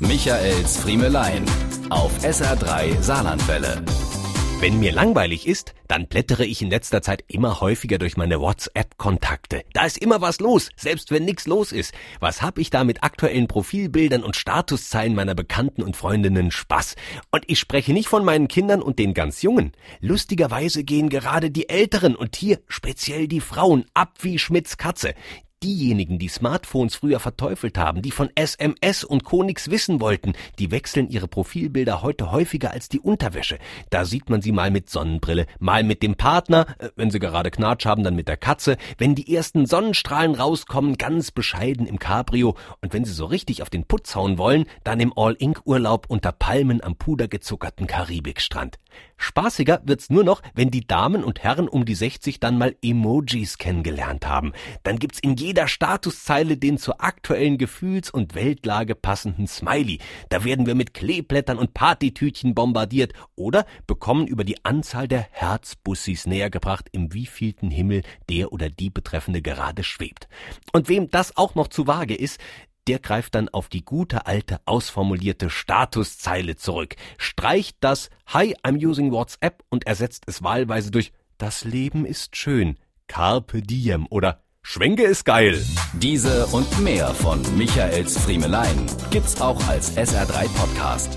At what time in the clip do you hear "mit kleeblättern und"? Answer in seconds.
60.74-61.72